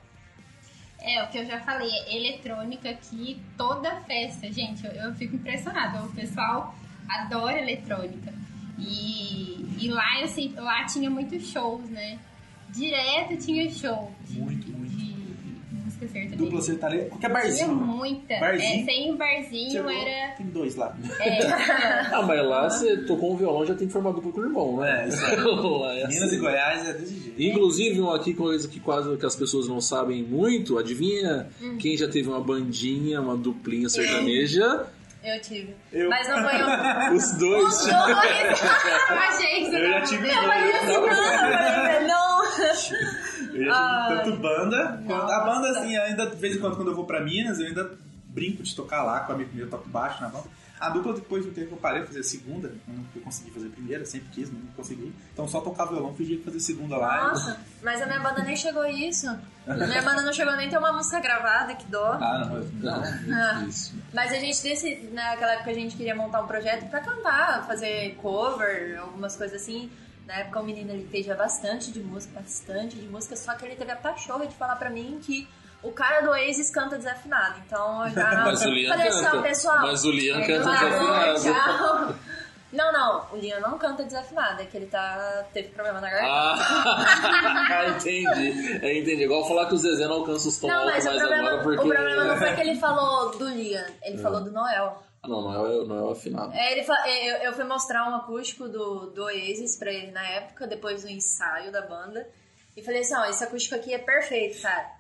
[1.00, 5.36] É, o que eu já falei, é eletrônica aqui, toda festa, gente, eu, eu fico
[5.36, 6.02] impressionada.
[6.04, 6.74] O pessoal
[7.10, 8.34] adora eletrônica.
[8.80, 12.20] E, e lá, eu sei, lá tinha muitos shows, né?
[12.70, 14.83] Direto tinha show Muito, muito.
[16.04, 16.36] Música sertaneja.
[16.36, 17.06] Dupla sertaneja.
[17.06, 17.76] Qualquer Tinha barzinho.
[17.76, 18.40] muita.
[18.40, 18.82] Barzinho.
[18.82, 20.32] É, sem barzinho Chegou, era.
[20.36, 20.96] Tem dois lá.
[21.20, 21.40] É,
[22.14, 24.78] Ah, mas lá você tocou um violão já tem que formar dupla com o irmão,
[24.78, 25.06] né?
[25.06, 25.36] É, isso é
[26.08, 26.36] Minas assim.
[26.36, 27.42] e Goiás é desse jeito.
[27.42, 31.48] Inclusive, uma aqui coisa que quase que as pessoas não sabem muito, adivinha
[31.80, 34.86] quem já teve uma bandinha, uma duplinha sertaneja?
[35.24, 35.74] Eu tive.
[35.94, 36.10] Eu.
[36.10, 37.16] Mas não foi um.
[37.16, 37.64] Os dois.
[37.64, 37.94] Os dois!
[37.94, 39.74] a gente.
[39.74, 42.44] Eu já tive Eu não, eu falei, não.
[43.72, 44.08] Ah.
[44.24, 45.02] tanto banda.
[45.06, 45.80] quanto- A banda, Nossa.
[45.82, 47.92] assim, ainda de vez em quando, quando eu vou pra Minas, eu ainda
[48.28, 50.46] brinco de tocar lá com o amigo meu, toco baixo na banda.
[50.80, 52.68] A dupla, depois do tempo que eu parei, eu fazer a segunda.
[52.68, 55.14] Eu não eu consegui fazer a primeira, sempre quis, mas não consegui.
[55.32, 57.30] Então só tocar violão, fingia que fazer segunda lá.
[57.30, 59.30] Nossa, mas a minha banda nem chegou a isso.
[59.66, 62.18] A minha banda não chegou nem a ter uma música gravada, que dó.
[62.20, 63.54] Ah, não, eu- Não, Ah.
[63.54, 63.94] muito difícil.
[64.14, 68.16] Mas a gente desse, naquela época a gente queria montar um projeto pra cantar, fazer
[68.22, 69.90] cover, algumas coisas assim.
[70.26, 73.66] Na época o menino ele fez já bastante de música, bastante de música, só que
[73.66, 75.48] ele teve a pachorra de falar pra mim que
[75.82, 77.60] o cara do Oasis canta desafinado.
[77.66, 79.42] Então eu já Mas o falei assim, canta.
[79.42, 79.82] pessoal.
[79.82, 82.14] Mas o Liam é, canta bom, desafinado.
[82.14, 82.16] tchau.
[82.72, 85.46] Não, não, o Liam não canta desafinado, é que ele tá.
[85.54, 86.34] teve problema na garganta.
[86.34, 88.80] Ah, entendi.
[88.82, 89.24] É, entendi.
[89.26, 91.64] Igual falar que o Zezé não alcança os tons não, mas o mais problema, agora
[91.64, 91.80] porque.
[91.88, 95.04] o problema não foi que ele falou do Liam, ele falou do Noel.
[95.24, 96.54] Ah, não, não é, não é o afinado.
[96.54, 100.26] É, ele fa- eu, eu fui mostrar um acústico do, do Oasis pra ele na
[100.28, 102.28] época, depois do ensaio da banda.
[102.76, 104.92] E falei assim, ó, esse acústico aqui é perfeito, cara.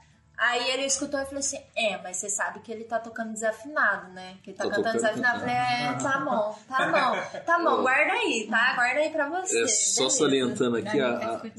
[0.45, 4.11] Aí ele escutou e falou assim, é, mas você sabe que ele tá tocando desafinado,
[4.11, 4.35] né?
[4.43, 5.35] Que ele tá Tô cantando desafinado.
[5.37, 8.73] Eu falei, é, tá bom, tá bom, tá bom, guarda aí, tá?
[8.75, 9.63] Guarda aí pra você.
[9.63, 10.17] É só beleza.
[10.17, 10.97] salientando aqui,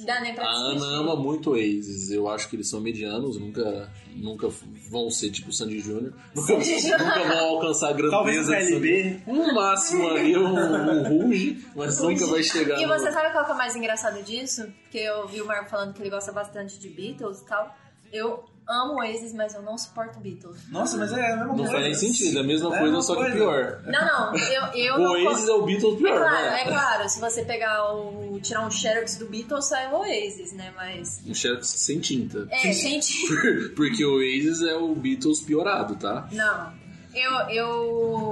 [0.04, 2.10] Dá a, nem pra a, a Ana ama muito Oasis.
[2.10, 4.48] Eu acho que eles são medianos, nunca, nunca
[4.90, 6.12] vão ser tipo Sandy Júnior.
[6.34, 6.98] Nunca, Sandy Júnior.
[7.00, 9.02] nunca vão alcançar a Talvez o grandeza de KLB.
[9.02, 13.32] Sandy- Um máximo ali, um, um ruge, mas nunca vai chegar E no- você sabe
[13.32, 14.70] qual que é o mais engraçado disso?
[14.82, 17.74] Porque eu vi o Marco falando que ele gosta bastante de Beatles e tal.
[18.12, 20.56] Eu amo Oasis, mas eu não suporto Beatles.
[20.70, 21.72] Nossa, mas é a mesma Não coisa.
[21.72, 23.36] faz nem sentido, é a mesma É coisa, mesma só que coisa.
[23.36, 23.82] pior.
[23.86, 26.60] Não, não, eu, eu O não Oasis é o Beatles É pior, claro, né?
[26.60, 27.08] é claro.
[27.08, 28.40] Se você pegar o.
[28.42, 30.72] tirar um Xerox do Beatles, sai o Oasis, né?
[30.76, 31.20] Mas.
[31.26, 32.46] Um Xerox sem tinta.
[32.50, 33.14] É, gente.
[33.76, 36.28] Porque o Oasis é o Beatles piorado, tá?
[36.32, 36.84] Não.
[37.14, 37.30] Eu.
[37.48, 38.30] Eu.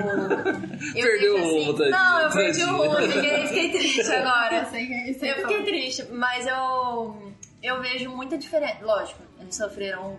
[0.97, 1.79] eu Perdeu fico o rumo.
[1.90, 4.57] Não, eu perdi o rumo, fiquei, fiquei triste agora.
[4.57, 5.35] Eu que- como.
[5.49, 7.32] fiquei triste, mas eu.
[7.62, 8.79] Eu vejo muita diferença.
[8.85, 10.18] Lógico, eles sofreram.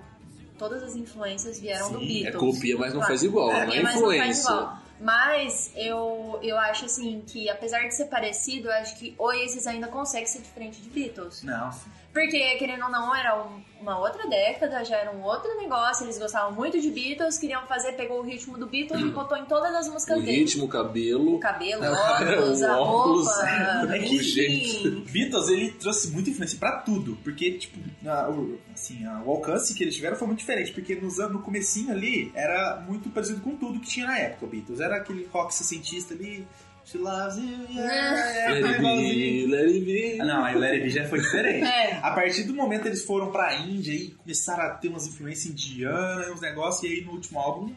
[0.58, 2.54] Todas as influências vieram do Sim, é Beatles.
[2.56, 3.08] copia, mas não Claro.
[3.08, 4.42] faz igual, não é não faz influência.
[4.50, 4.78] igual.
[5.02, 9.88] Mas eu, eu acho assim que, apesar de ser parecido, eu acho que Oasis ainda
[9.88, 11.42] consegue ser diferente de Beatles.
[11.44, 11.90] Não, sim.
[12.14, 16.18] Porque, querendo ou não, era um- uma outra década, já era um outro negócio, eles
[16.18, 19.74] gostavam muito de Beatles, queriam fazer, pegou o ritmo do Beatles e botou em todas
[19.76, 20.38] as músicas O dele.
[20.38, 21.36] ritmo, o cabelo.
[21.36, 23.28] O cabelo, o óculos, O a óculos.
[23.28, 23.42] roupa,
[23.96, 25.06] É que, enfim.
[25.12, 29.74] Beatles, ele trouxe muita influência pra tudo, porque, tipo, a- o, assim, a- o alcance
[29.74, 33.42] que eles tiveram foi muito diferente, porque nos anos, no comecinho ali, era muito parecido
[33.42, 34.80] com tudo que tinha na época, o Beatles.
[34.80, 36.48] Era aquele rock sessentista ali,
[36.86, 40.18] She loves you, yeah, Let it be, let it be.
[40.22, 41.64] Ah, Não, aí o Let It Be já foi diferente.
[41.66, 41.96] É.
[42.04, 46.30] A partir do momento eles foram pra Índia e começaram a ter umas influências indianas,
[46.30, 47.74] uns negócios, e aí no último álbum,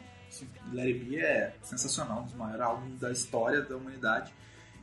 [0.73, 4.31] Let It Be é sensacional, um dos maiores álbuns da história da humanidade.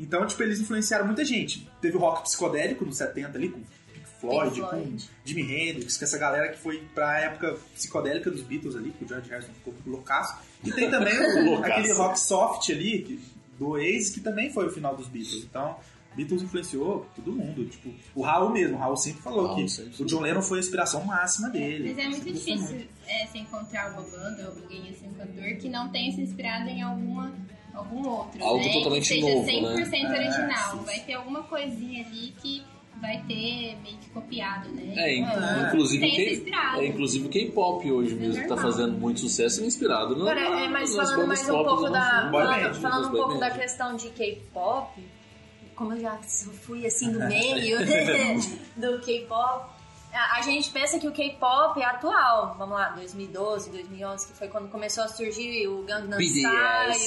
[0.00, 1.68] Então, tipo, eles influenciaram muita gente.
[1.80, 4.90] Teve o rock psicodélico nos 70 ali, com Pink Floyd, Pink Floyd.
[4.90, 9.04] com Jimi Hendrix, com essa galera que foi pra época psicodélica dos Beatles ali, que
[9.04, 10.34] o George Harrison ficou loucaço.
[10.64, 11.14] E tem também
[11.46, 15.44] o- aquele rock soft ali, que- do Oasis, que também foi o final dos Beatles.
[15.44, 15.76] Então,
[16.14, 17.64] Beatles influenciou todo mundo.
[17.66, 20.02] Tipo, o Raul mesmo, o Raul sempre falou Raul que sempre.
[20.02, 21.88] o John Lennon foi a inspiração máxima dele.
[21.88, 25.68] Mas é muito difícil é, se encontrar uma banda ou alguém assim, um cantor que
[25.68, 27.32] não tenha se inspirado em alguma,
[27.74, 28.42] algum outro.
[28.42, 28.72] Algo né?
[28.72, 30.18] totalmente que seja novo, 100% né?
[30.18, 30.78] original.
[30.80, 30.84] É.
[30.84, 32.62] Vai ter alguma coisinha ali que
[33.00, 34.92] vai ter meio que copiado, né?
[34.96, 35.66] É, in- É.
[35.68, 39.66] inclusive Tem o é, inclusive o K-pop hoje mesmo que tá fazendo muito sucesso é
[39.66, 42.00] inspirado no, Agora, é, mas nas falando mais um pop pouco dos da.
[42.30, 45.04] Falando, band, falando um pouco da questão de K-pop,
[45.76, 46.16] como eu já
[46.62, 47.78] fui assim do meio
[48.76, 49.74] do K-pop.
[50.32, 54.68] A gente pensa que o K-pop é atual, vamos lá, 2012, 2011, que foi quando
[54.70, 56.38] começou a surgir o Gangnam BTS.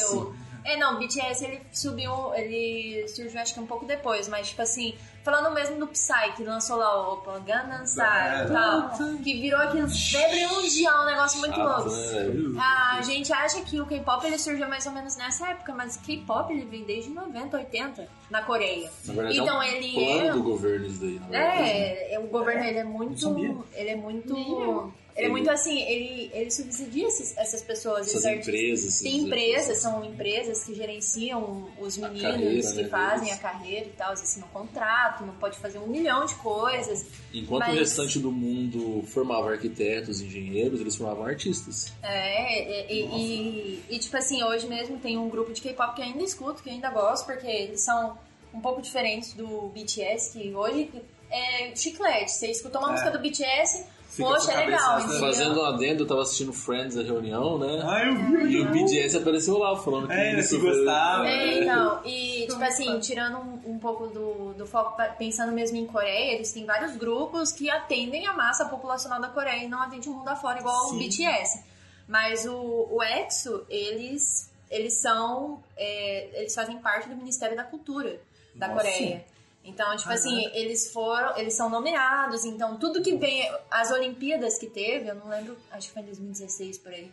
[0.02, 0.34] Style.
[0.68, 4.62] É, não, o BTS ele subiu, ele surgiu acho que um pouco depois, mas tipo
[4.62, 8.90] assim, falando mesmo do Psy, que lançou lá o Opa, Gangnam Style e tal,
[9.24, 12.50] que virou aquele febre mundial, um negócio muito Chato, louco.
[12.50, 12.62] né?
[12.98, 16.00] A gente acha que o K-pop ele surgiu mais ou menos nessa época, mas o
[16.02, 18.92] K-pop ele vem desde 90, 80 na Coreia.
[19.06, 21.62] Na verdade, Então é um ele plano é do governo isso daí, na verdade.
[21.62, 24.94] é, é, o governo ele é muito, ele é muito.
[25.18, 29.00] Ele é muito assim, ele ele subsidia esses- essas pessoas, Essas empresas.
[29.02, 33.34] Tem empresas, são empresas que gerenciam os meninos carreira, que né, fazem deles.
[33.34, 37.06] a carreira e tal, eles assinam contrato, não pode fazer um milhão de coisas.
[37.34, 41.92] Enquanto o Mas- restante do mundo formava arquitetos, engenheiros, eles formavam artistas.
[42.04, 46.02] É, e, e- e- e, tipo assim, hoje mesmo tem um grupo de K-pop que
[46.02, 48.18] ainda escuto, que ainda gosto, porque eles são
[48.54, 50.90] um pouco diferentes do BTS, que hoje
[51.30, 52.32] é chiclete.
[52.32, 52.92] Você escutou uma É.
[52.94, 53.86] música do BTS,
[54.18, 55.20] Fica poxa, é legal, entendeu?
[55.20, 57.82] Fazendo um adendo, eu tava assistindo Friends, a reunião, né?
[57.84, 58.72] Ah, eu vi, eu E o.
[58.72, 61.28] BTS apareceu lá falando que É, ele que gostava.
[61.28, 65.78] É, então, e tipo Como assim, tirando um, um pouco do, do foco, pensando mesmo
[65.78, 69.82] em Coreia, eles têm vários grupos que atendem a massa populacional da Coreia e não
[69.82, 70.98] atendem o mundo afora, igual o Sim.
[71.08, 71.64] BTS.
[72.08, 75.62] Mas o, o EXO, eles, eles são.
[75.78, 78.20] é, eles fazem parte do Ministério da Cultura
[78.56, 78.82] da Nossa.
[78.82, 79.24] Coreia.
[79.68, 83.48] Então, tipo assim, eles foram, eles são nomeados, então tudo que vem.
[83.70, 87.12] As Olimpíadas que teve, eu não lembro, acho que foi em 2016 por aí.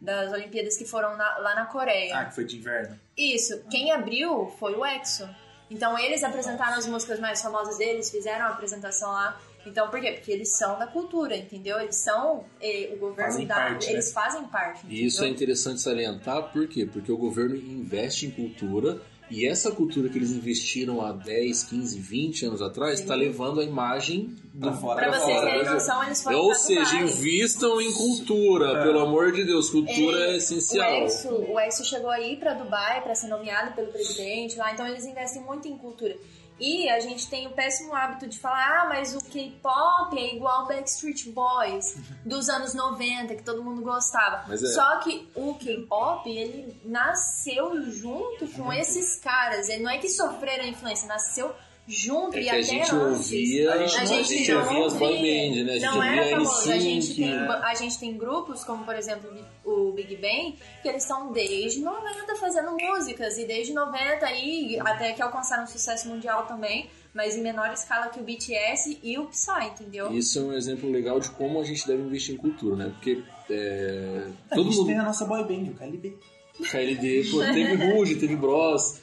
[0.00, 2.14] Das Olimpíadas que foram na- lá na Coreia.
[2.18, 2.98] Ah, que foi de inverno.
[3.16, 5.26] Isso, quem abriu foi o EXO.
[5.70, 9.40] Então eles apresentaram as músicas mais famosas deles, fizeram a apresentação lá.
[9.66, 10.12] Então por quê?
[10.12, 11.80] Porque eles são da cultura, entendeu?
[11.80, 13.54] Eles são eh, o governo Fazem da.
[13.54, 14.12] parte, eles né?
[14.12, 14.86] fazem parte.
[14.86, 16.84] E isso é interessante salientar, por quê?
[16.84, 19.00] Porque o governo investe em cultura
[19.36, 23.64] E essa cultura que eles investiram há 10, 15, 20 anos atrás está levando a
[23.64, 25.00] imagem Pra fora.
[25.00, 25.50] Pra Pra vocês fora.
[25.50, 27.02] terem noção, eles foram Ou seja, Dubai.
[27.02, 28.82] invistam em cultura, É.
[28.84, 31.02] pelo amor de Deus, cultura é, O essencial.
[31.02, 35.04] Exo, o Exo chegou aí pra Dubai pra ser nomeado pelo presidente lá, então eles
[35.04, 36.16] investem muito em cultura.
[36.58, 40.66] E a gente tem o péssimo hábito de falar, ah, mas o K-pop é igual
[40.66, 44.52] Backstreet Boys dos anos 90, que todo mundo gostava.
[44.52, 44.56] É.
[44.56, 49.68] Só que o K-pop, ele nasceu junto com esses caras.
[49.68, 51.52] Ele não é que sofreram a influência, nasceu
[51.86, 52.92] junto É e que a até gente antes.
[52.92, 55.50] ouvia, a gente, A gente ouvia não as boy ouvia.
[55.50, 55.72] band, né?
[55.72, 56.70] A gente Não era ouvia famoso.
[56.70, 57.46] A gente, tem, é.
[57.48, 59.30] a gente tem grupos, como por exemplo
[59.64, 63.36] o Big Bang, que eles estão desde 90 fazendo músicas.
[63.38, 68.18] E desde 90 aí, até que alcançaram sucesso mundial também, mas em menor escala que
[68.18, 70.12] o BTS e o Psy, entendeu?
[70.12, 72.88] Isso é um exemplo legal de como a gente deve investir em cultura, né?
[72.94, 74.86] Porque é, A todo gente mundo...
[74.86, 76.16] tem a nossa boy band, o KLB.
[76.62, 79.00] KLD, pô, teve Ruge, teve Bros.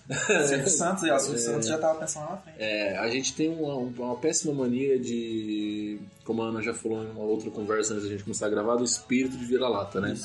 [0.48, 2.56] Silvio Santos, e o Silvio Santos já tava pensando lá na frente.
[2.60, 7.12] É, a gente tem uma, uma péssima mania de, como a Ana já falou em
[7.12, 10.16] uma outra conversa antes da gente começar a gravar, do espírito de vira-lata, né?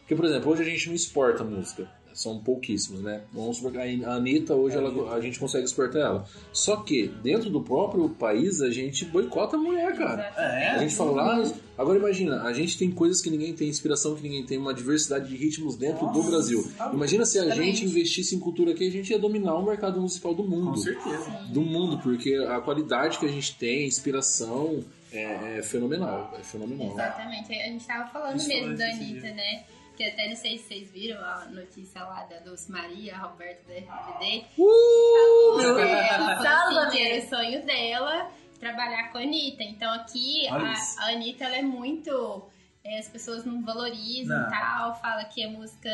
[0.00, 1.88] Porque, por exemplo, hoje a gente não exporta música.
[2.14, 3.22] São pouquíssimos, né?
[3.32, 6.24] Vamos supor que a Anitta, hoje ela- a gente consegue exportar ela.
[6.52, 10.22] Só que, dentro do próprio país, a gente boicota a mulher, cara.
[10.36, 14.14] É, A gente fala, ah, agora imagina, a gente tem coisas que ninguém tem, inspiração
[14.14, 16.64] que ninguém tem, uma diversidade de ritmos dentro do Nossa, Brasil.
[16.78, 16.90] tá.
[16.94, 20.32] Imagina se a gente investisse em cultura aqui, a gente ia dominar o mercado musical
[20.34, 21.30] do mundo com certeza.
[21.50, 26.32] do mundo, porque a qualidade que a gente tem, a inspiração é, é fenomenal.
[26.38, 26.92] É fenomenal.
[26.92, 27.52] Exatamente.
[27.52, 29.34] A gente tava falando Isso mesmo da Anitta, dia.
[29.34, 29.64] né?
[29.96, 33.62] Que até não sei se vocês viram a notícia lá da Dulce Maria, a Roberta
[33.68, 34.44] da RBD.
[34.58, 35.78] Uh!
[35.78, 39.62] É, ela falou assim, que era o sonho dela trabalhar com a Anitta.
[39.62, 40.56] Então aqui a,
[41.04, 42.44] a Anitta ela é muito.
[42.84, 44.46] é, as pessoas não valorizam Não.
[44.48, 45.88] e tal, fala que é música.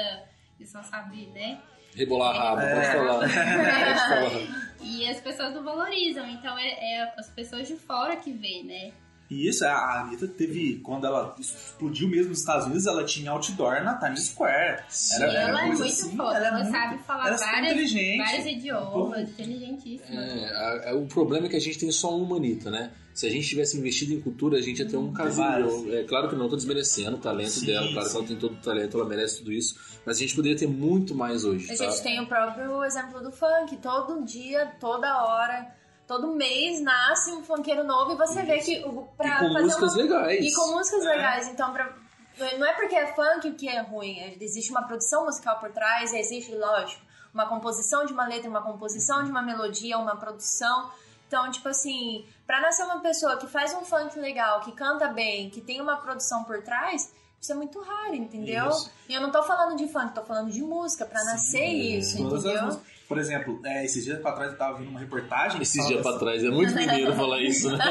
[0.58, 1.58] Eles só sabem, né?
[1.94, 2.92] Rebolar a rabo, É.
[2.94, 3.28] falar.
[4.82, 8.92] E as pessoas não valorizam, então é, é as pessoas de fora que vê, né?
[9.30, 13.84] E isso, a Anitta teve, quando ela explodiu mesmo nos Estados Unidos, ela tinha outdoor
[13.84, 14.82] na Times Square.
[14.88, 15.14] Sim.
[15.22, 17.38] Era- E era ela é muito assim, foda, ela, é muito- sabe falar ela é
[17.38, 18.18] várias, inteligente.
[18.18, 20.20] vários Um idiomas, pouco- inteligentíssima.
[20.20, 22.90] É, a- a- o problema é que a gente tem só uma Anitta, né?
[23.14, 25.46] Se a gente tivesse investido em cultura, a gente ia ter um casal.
[25.50, 25.92] vários.
[25.92, 28.18] É claro que não tô desmerecendo o talento Sim, dela, claro que sim.
[28.18, 29.74] ela tem todo o talento, ela merece tudo isso,
[30.06, 31.70] mas a gente poderia ter muito mais hoje.
[31.72, 31.84] A tá?
[31.90, 33.76] gente tem o próprio exemplo do funk.
[33.76, 35.66] Todo dia, toda hora,
[36.10, 38.80] todo mês nasce um funkeiro novo e você vê que
[39.16, 40.02] pra E com fazer músicas uma...
[40.02, 40.44] legais.
[40.44, 41.08] E com músicas É.
[41.08, 41.48] legais.
[41.48, 41.94] Então, pra...
[42.58, 44.36] não é porque é funk que é ruim.
[44.40, 47.00] Existe uma produção musical por trás, existe, lógico,
[47.32, 50.90] uma composição de uma letra, uma composição de uma melodia, uma produção.
[51.28, 55.48] Então, tipo assim, pra nascer uma pessoa que faz um funk legal, que canta bem,
[55.48, 57.08] que tem uma produção por trás,
[57.40, 58.68] isso é muito raro, entendeu?
[58.68, 58.90] Isso.
[59.08, 62.44] E eu não tô falando de funk, tô falando de música, pra nascer isso, Todas
[62.44, 62.80] as entendeu?
[63.08, 65.60] Por exemplo, é, esses dias pra trás eu tava vendo uma reportagem.
[65.60, 67.84] Esses dias pra trás, é muito mineiro falar isso, né?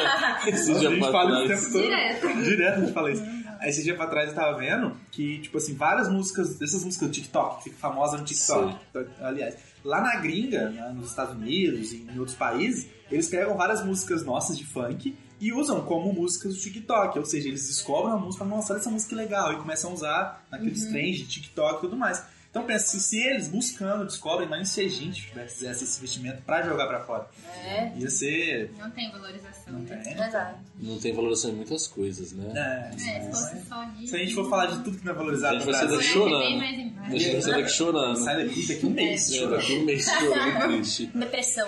[0.48, 1.84] Esses dias gente pra fala isso o trás.
[1.84, 2.44] Direto.
[2.44, 3.24] Direto a gente fala isso.
[3.60, 7.10] Aí, Esse dia pra trás eu tava vendo que, tipo assim, várias músicas, dessas músicas
[7.10, 8.78] do TikTok, que fica famosa no TikTok.
[9.20, 13.84] Aliás, lá na gringa, né, nos Estados Unidos e em outros países, eles pegam várias
[13.84, 17.18] músicas nossas de funk e usam como músicas do TikTok.
[17.20, 20.48] Ou seja, eles descobrem a música, nossa, olha essa música legal, e começam a usar
[20.52, 20.92] naqueles Uhum.
[20.92, 22.24] trends de TikTok e tudo mais.
[22.52, 26.64] Então pensa, se, se eles buscando descobrem, imagina se a gente tivesse esse investimento pra
[26.64, 27.28] jogar pra fora.
[27.64, 28.72] É, Ia ser.
[28.80, 29.98] Não tem valorização, Não né?
[29.98, 30.14] tem.
[30.14, 30.56] exato.
[30.80, 32.52] Não tem valorização em muitas coisas, né?
[32.56, 34.08] É, É, se fosse só disso.
[34.08, 35.88] se a gente for falar de tudo que não é A valorizado gente no vai
[35.90, 36.44] daqui chorando.
[36.44, 37.12] Embaixo.
[37.12, 38.16] Deixa eu sair daqui chorando.
[38.18, 39.32] sai daqui daqui um mês.
[39.32, 41.06] É, daqui um mês chorando, triste.
[41.14, 41.68] Depressão.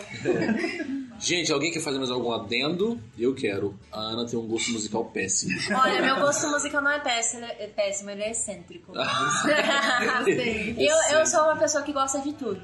[1.21, 2.99] Gente, alguém quer fazer mais algum adendo?
[3.17, 3.77] Eu quero.
[3.91, 5.51] A Ana tem um gosto musical péssimo.
[5.79, 8.91] Olha, meu gosto musical não é péssimo, ele é péssimo, ele é excêntrico.
[10.77, 12.61] Eu, eu sou uma pessoa que gosta de tudo.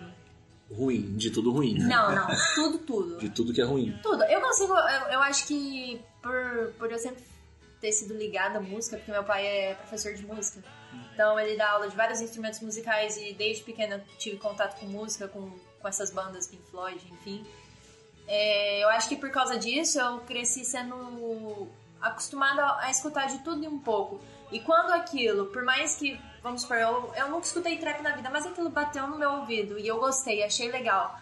[0.71, 1.77] Ruim, de tudo ruim.
[1.77, 1.85] né?
[1.85, 3.17] Não, não, tudo, tudo.
[3.19, 3.97] De tudo que é ruim.
[4.03, 4.23] Tudo.
[4.23, 7.23] Eu consigo, eu, eu acho que por, por eu sempre
[7.79, 10.61] ter sido ligada à música, porque meu pai é professor de música.
[11.13, 14.87] Então ele dá aula de vários instrumentos musicais e desde pequena eu tive contato com
[14.87, 17.45] música, com, com essas bandas, Pink Floyd, enfim.
[18.27, 21.67] É, eu acho que por causa disso eu cresci sendo
[22.01, 24.19] acostumada a, escutar de tudo e um pouco.
[24.51, 28.29] E quando aquilo, por mais que, vamos supor, eu, eu nunca escutei trap na vida,
[28.29, 31.19] mas aquilo bateu no meu ouvido e eu gostei, achei legal,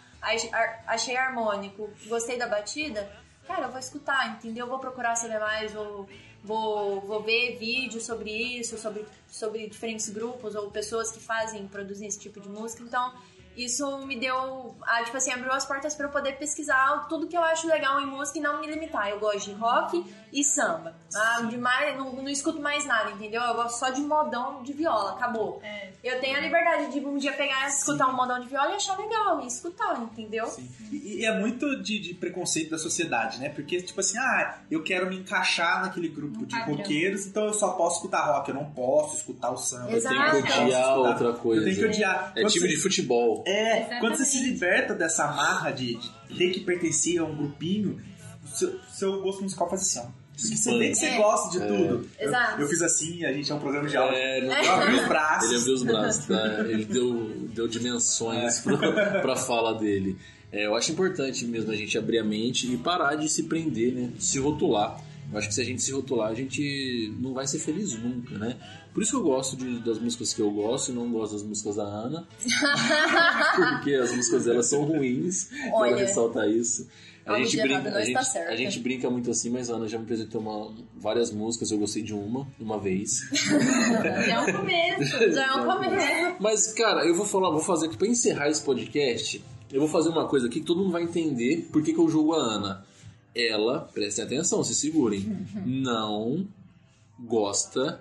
[0.87, 3.09] achei harmônico, gostei da batida,
[3.47, 4.65] cara, eu vou escutar, entendeu?
[4.65, 6.07] Eu vou procurar saber mais, vou,
[6.43, 12.07] vou, vou ver vídeos sobre isso, sobre, sobre diferentes grupos ou pessoas que fazem, produzem
[12.07, 12.83] esse tipo de música.
[12.83, 13.13] Então,
[13.55, 17.35] isso me deu, ah, tipo assim, abriu as portas para eu poder pesquisar tudo que
[17.37, 19.09] eu acho legal em música e não me limitar.
[19.09, 20.95] Eu gosto de rock e samba.
[21.15, 23.41] Ah, demais, não, não escuto mais nada, entendeu?
[23.41, 25.61] Eu gosto só de modão de viola, acabou.
[25.63, 25.89] É.
[26.03, 28.97] Eu tenho a liberdade de um dia pegar, escutar um modão de viola e achar
[28.99, 30.45] legal e escutar, entendeu?
[30.47, 30.69] Sim.
[30.91, 33.49] E, e é muito de, de preconceito da sociedade, né?
[33.49, 36.75] Porque, tipo assim, ah, eu quero me encaixar naquele grupo de padrão.
[36.75, 39.89] roqueiros, então eu só posso escutar rock, eu não posso escutar o samba.
[39.91, 41.61] Eu tenho que odiar outra coisa.
[41.61, 42.33] Eu tenho que odiar.
[42.35, 43.43] É time você- de futebol.
[43.45, 43.99] É, Exatamente.
[44.01, 48.01] quando você se liberta dessa amarra de, de ter que pertencer a um grupinho,
[48.43, 50.25] o seu, seu gosto musical faz assim, ó.
[50.37, 51.17] Você vê que você É.
[51.17, 52.09] gosta de tudo.
[52.19, 52.61] Eu, Exato.
[52.61, 54.17] eu fiz assim, a gente é um programa de áudio.
[54.17, 55.49] É, não- Eu abri os braços.
[55.49, 56.45] Ele abriu os braços, tá?
[56.67, 60.17] Ele deu, deu dimensões pra, pra fala dele.
[60.51, 63.93] É, eu acho importante mesmo a gente abrir a mente e parar de se prender,
[63.93, 64.09] né?
[64.19, 64.99] Se rotular.
[65.35, 68.37] Eu acho que se a gente se rotular, a gente não vai ser feliz nunca,
[68.37, 68.55] né?
[68.93, 71.43] Por isso que eu gosto de- das músicas que eu gosto e não gosto das
[71.43, 72.25] músicas da Ana.
[73.75, 75.49] Porque as músicas dela são ruins.
[75.73, 75.89] Olha.
[75.91, 76.87] Ela ressalta isso.
[77.25, 80.03] A gente, brinca, a, gente, a gente brinca muito assim, mas a Ana já me
[80.05, 83.27] apresentou uma- várias músicas, eu gostei de uma, uma vez.
[83.33, 85.31] Já é um começo.
[85.33, 86.35] Já é um começo.
[86.39, 89.43] Mas, cara, eu vou falar, vou fazer pra encerrar esse podcast.
[89.73, 92.07] Eu vou fazer uma coisa aqui que todo mundo vai entender por que, que eu
[92.07, 92.85] julgo a Ana.
[93.35, 96.47] Ela, prestem atenção, se segurem, não
[97.19, 97.99] gosta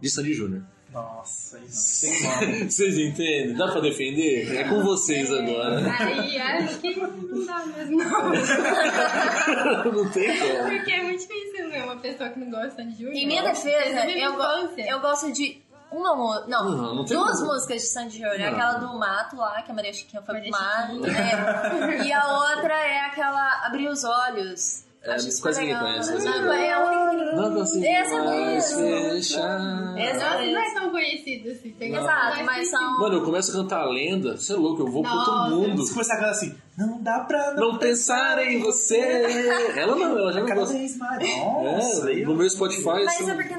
[0.00, 0.62] de Sandy Júnior.
[0.92, 2.22] Nossa, isso não tem
[2.56, 2.64] como.
[2.70, 3.54] Vocês entendem?
[3.54, 4.56] Dá pra defender?
[4.56, 5.80] É com vocês agora.
[5.98, 8.32] Aí acho que não dá mesmo, não.
[9.92, 10.70] não tem como.
[10.70, 13.14] Porque é muito difícil ver uma pessoa que não gosta de Júnior.
[13.16, 15.58] Em minha defesa, eu, go- eu gosto de
[15.90, 16.46] uma música.
[16.48, 17.52] Não, Não, não tem duas como.
[17.52, 18.38] músicas de Sandy Júnior.
[18.38, 18.46] Não.
[18.48, 20.94] Aquela do mato lá, que a Maria Chiquinha foi pro mato.
[20.94, 21.12] Chiquinha.
[21.12, 22.04] é.
[22.08, 24.84] E a outra é aquela Abrir os Olhos.
[25.00, 28.76] É, Acho quase ninguém conhece, Não, ninguém é a única que Não consigo Essa mais
[28.76, 29.96] mesmo.
[29.96, 31.70] Essa não é tão conhecido assim.
[31.70, 32.00] Tem Não.
[32.02, 32.98] Exato, mas são.
[32.98, 35.50] Mano, eu começo a cantar a lenda, você é louco, eu vou pro outro Nossa.
[35.54, 35.82] mundo.
[35.84, 38.98] Se começar a cantar assim, não dá pra Não pensar em você.
[39.76, 40.74] Ela não, ela já não Cada gosta.
[40.76, 41.36] vez mais.
[41.38, 42.84] Nossa, É, no eu- meu Spotify.
[43.04, 43.54] Mas são- é porque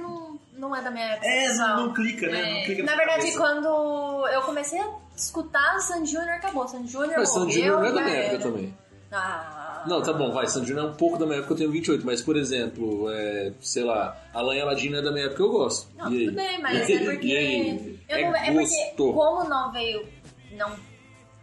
[0.69, 1.27] não, é da minha época.
[1.27, 2.53] É, não, não clica, né?
[2.53, 3.37] Não clica Na verdade, cabeça.
[3.37, 6.67] quando eu comecei a escutar Sandy Júnior, acabou.
[6.67, 8.43] Sandy Júnior Mas Sandy morreu, Júnior não é da minha época era.
[8.43, 8.77] também.
[9.11, 9.83] Ah.
[9.87, 10.47] Não, tá bom, vai.
[10.47, 12.05] Sandy Júnior é um pouco da minha época, eu tenho 28.
[12.05, 15.87] Mas, por exemplo, é, sei lá, Alan Aladino é da minha época, eu gosto.
[15.97, 16.25] Não, e aí?
[16.25, 17.27] tudo bem, mas é porque.
[17.27, 17.99] E aí?
[18.07, 19.13] Eu é não, é porque, gosto.
[19.13, 20.07] como não veio.
[20.51, 20.75] Não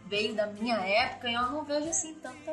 [0.05, 2.51] veio da minha época, eu não vejo assim tanta.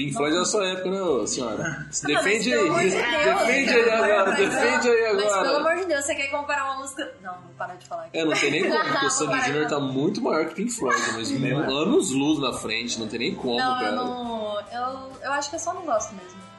[0.00, 1.86] Pink Floyd é da sua época, né, senhora?
[1.92, 2.70] Se defende aí.
[2.70, 5.56] Defende aí agora, mas, defende aí Mas pelo agora.
[5.58, 7.12] amor de Deus, você quer comparar uma música.
[7.22, 8.18] Não, vou parar de falar aqui.
[8.18, 10.98] É, não tem nem como, porque o Sandy Júnior tá muito maior que Pink Floyd,
[11.14, 11.70] mas Mesmo?
[11.70, 13.92] anos luz na frente, não tem nem como, Não, eu cara.
[13.96, 14.60] não.
[14.72, 16.49] Eu, eu acho que eu só não gosto mesmo.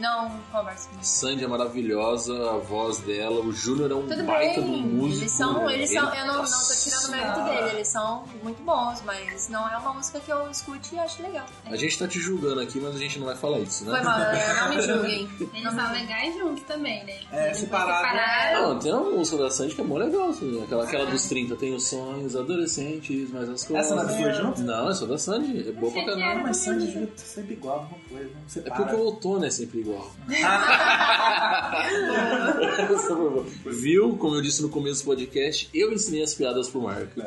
[0.00, 1.02] Não converso com.
[1.02, 5.20] Sandy é maravilhosa, a voz dela, o Júnior é um Tudo baita bem, do músico.
[5.22, 5.74] eles são, né?
[5.74, 9.48] eles são, eu não, não tô tirando o mérito dele, eles são muito bons, mas
[9.48, 11.46] não é uma música que eu escute e acho legal.
[11.66, 13.92] A gente tá te julgando aqui, mas a gente não vai falar isso, né?
[13.96, 15.28] Foi mal, não me julguem.
[15.54, 17.20] Eles são legais juntos também, né?
[17.32, 18.60] É, separado.
[18.60, 21.56] Não, tem uma música da Sandy que é mó legal, assim, aquela, aquela dos 30,
[21.56, 23.86] tem os sonhos adolescentes, mas as coisas.
[23.86, 24.62] Essa não é dos dois juntos?
[24.62, 26.42] Não, essa da Sandy, é boa pra caramba.
[26.44, 29.89] Mas Sandy sempre igual, não foi, não É porque o outono é sempre igual.
[33.66, 34.16] Viu?
[34.16, 37.20] Como eu disse no começo do podcast, eu ensinei as piadas pro Marco.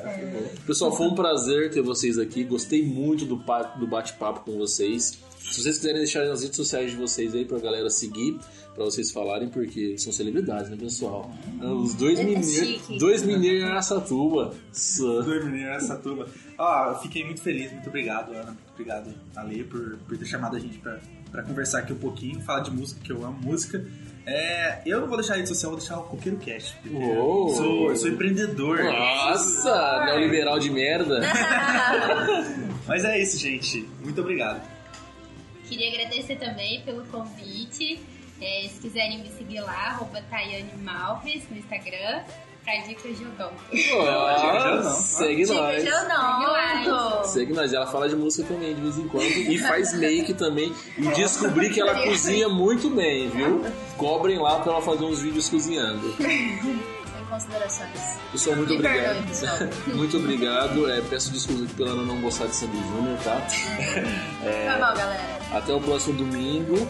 [0.65, 2.43] Pessoal, foi um prazer ter vocês aqui.
[2.43, 3.35] Gostei muito do,
[3.77, 5.19] do bate-papo com vocês.
[5.51, 8.37] Se vocês quiserem deixar nas redes sociais de vocês aí pra galera seguir,
[8.73, 11.29] pra vocês falarem, porque são celebridades, né, pessoal?
[11.61, 12.87] Os dois É mineiros.
[12.97, 14.53] Dois mineiros em Araçatuba.
[14.99, 16.25] Dois meninos nessa turma.
[16.57, 18.45] Ó, eu fiquei muito feliz, muito obrigado, Ana.
[18.51, 20.99] Muito obrigado, Ale, por, por ter chamado a gente pra,
[21.31, 23.85] pra conversar aqui um pouquinho, falar de música, que eu amo música.
[24.25, 26.75] É, eu não vou deixar a rede social, vou deixar o Coqueiro Cast.
[26.89, 27.49] Uou.
[27.49, 28.81] Eu sou, eu sou empreendedor.
[28.81, 31.19] Nossa, neoliberal de merda.
[32.87, 33.85] Mas é isso, gente.
[34.01, 34.61] Muito obrigado.
[35.73, 37.99] Queria agradecer também pelo convite.
[38.39, 42.21] É, se quiserem me seguir lá, arroba Tayane Malves no Instagram,
[42.63, 43.51] pra dicas de não.
[44.83, 45.83] segue nós.
[46.85, 47.23] não.
[47.23, 47.73] Segue nós.
[47.73, 49.25] Ela fala de música também, de vez em quando.
[49.25, 50.71] E faz make também.
[50.95, 53.65] E descobri que ela cozinha muito bem, viu?
[53.97, 56.15] Cobrem lá pra ela fazer uns vídeos cozinhando.
[57.33, 58.19] Considerações.
[58.31, 59.03] Pessoal, muito Me obrigado.
[59.05, 59.57] perdoe, pessoal.
[59.95, 60.89] muito obrigado.
[60.91, 63.41] É, peço desculpas pela não gostar de Sandy Júnior, tá?
[63.49, 65.39] Foi mal, galera.
[65.51, 66.87] Até o próximo domingo.